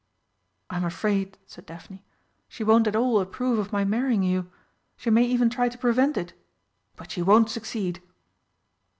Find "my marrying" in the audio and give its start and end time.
3.71-4.23